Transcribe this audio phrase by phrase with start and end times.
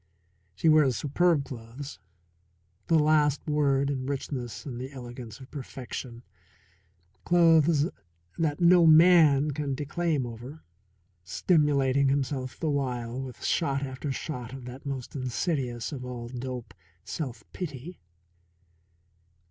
[0.55, 1.99] She wears superb clothes
[2.87, 6.23] the last word in richness and the elegance of perfection
[7.23, 7.87] clothes
[8.35, 10.63] that no man can declaim over,
[11.23, 16.73] stimulating himself the while with shot after shot of that most insidious of all dope,
[17.05, 17.99] self pity.